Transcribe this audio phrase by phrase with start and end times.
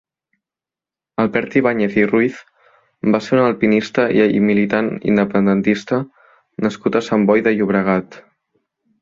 [1.23, 2.39] Albert Ibáñez i Ruiz
[3.15, 4.07] va ser un alpinista
[4.39, 6.01] i militant independentista
[6.69, 8.21] nascut a Sant Boi de Llobregat.